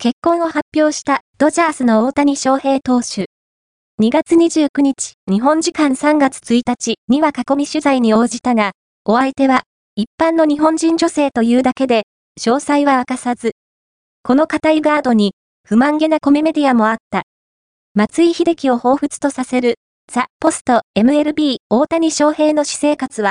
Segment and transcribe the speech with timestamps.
[0.00, 3.26] 結婚を発表したドジャースの大谷翔平投手。
[4.00, 8.70] 2月29日、日本時間3月1日には囲み取材に応じたが、
[9.04, 9.64] お相手は
[9.96, 12.04] 一般の日本人女性というだけで、
[12.40, 13.56] 詳細は明かさず。
[14.22, 15.34] この固いガードに、
[15.64, 17.24] 不満げなコメメディアもあった。
[17.94, 23.26] 松井秀喜を彷彿とさせる、ザ・ポスト、MLB、大谷翔平の私生活は、